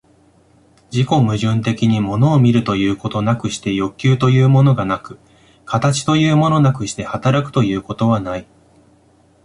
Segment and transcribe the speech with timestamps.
[0.91, 5.19] 自己矛盾的に物を見るということなくして欲求というものがなく、
[5.63, 8.47] 形というものなくして働くということはない。